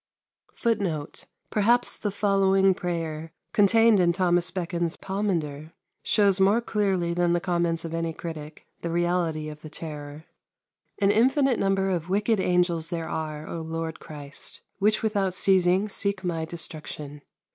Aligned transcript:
[Footnote 0.55 1.25
1: 1.49 1.49
Perhaps 1.51 1.95
the 1.97 2.09
following 2.09 2.73
prayer, 2.73 3.31
contained 3.53 3.99
in 3.99 4.11
Thomas 4.11 4.49
Becon's 4.49 4.95
"Pomander," 4.97 5.73
shows 6.01 6.39
more 6.39 6.59
clearly 6.59 7.13
than 7.13 7.33
the 7.33 7.39
comments 7.39 7.85
of 7.85 7.93
any 7.93 8.11
critic 8.11 8.65
the 8.81 8.89
reality 8.89 9.47
of 9.47 9.61
the 9.61 9.69
terror: 9.69 10.25
"An 10.97 11.11
infinite 11.11 11.59
number 11.59 11.91
of 11.91 12.09
wicked 12.09 12.39
angels 12.39 12.89
there 12.89 13.09
are, 13.09 13.47
O 13.47 13.61
Lord 13.61 13.99
Christ, 13.99 14.61
which 14.79 15.03
without 15.03 15.35
ceasing 15.35 15.87
seek 15.87 16.23
my 16.23 16.45
destruction. 16.45 17.21